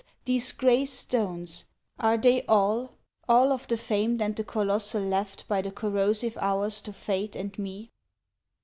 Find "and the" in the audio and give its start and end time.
4.19-4.43